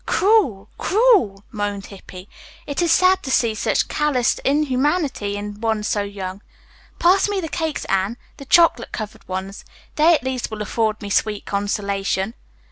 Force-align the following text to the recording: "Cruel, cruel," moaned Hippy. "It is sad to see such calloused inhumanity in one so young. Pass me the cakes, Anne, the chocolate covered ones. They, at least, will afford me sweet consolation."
"Cruel, 0.07 0.67
cruel," 0.79 1.43
moaned 1.51 1.85
Hippy. 1.85 2.27
"It 2.65 2.81
is 2.81 2.91
sad 2.91 3.21
to 3.21 3.29
see 3.29 3.53
such 3.53 3.87
calloused 3.87 4.39
inhumanity 4.39 5.37
in 5.37 5.61
one 5.61 5.83
so 5.83 6.01
young. 6.01 6.41
Pass 6.97 7.29
me 7.29 7.39
the 7.39 7.47
cakes, 7.47 7.85
Anne, 7.85 8.17
the 8.37 8.45
chocolate 8.45 8.91
covered 8.91 9.27
ones. 9.27 9.63
They, 9.97 10.15
at 10.15 10.23
least, 10.23 10.49
will 10.49 10.63
afford 10.63 10.99
me 11.03 11.11
sweet 11.11 11.45
consolation." 11.45 12.33